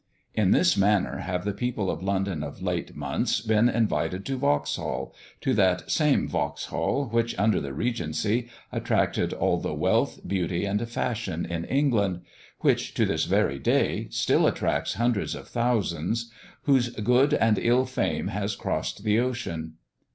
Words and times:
In 0.33 0.49
this 0.49 0.75
manner 0.75 1.19
have 1.19 1.45
the 1.45 1.53
people 1.53 1.91
of 1.91 2.01
London 2.01 2.41
of 2.41 2.59
late 2.63 2.95
months 2.95 3.39
been 3.39 3.69
invited 3.69 4.25
to 4.25 4.35
Vauxhall 4.39 5.13
to 5.41 5.53
that 5.53 5.91
same 5.91 6.27
Vauxhall, 6.27 7.05
which, 7.11 7.37
under 7.37 7.61
the 7.61 7.71
Regency, 7.71 8.49
attracted 8.71 9.31
all 9.31 9.59
the 9.59 9.75
wealth, 9.75 10.19
beauty, 10.27 10.65
and 10.65 10.89
fashion 10.89 11.45
in 11.45 11.65
England 11.65 12.21
which, 12.61 12.95
to 12.95 13.05
this 13.05 13.25
very 13.25 13.59
day, 13.59 14.07
still 14.09 14.47
attracts 14.47 14.95
hundreds 14.95 15.35
of 15.35 15.47
thousands; 15.47 16.31
whose 16.63 16.89
good 16.89 17.35
and 17.35 17.59
ill 17.59 17.85
fame 17.85 18.29
has 18.29 18.55
crossed 18.55 19.03
the 19.03 19.19
ocean. 19.19 19.73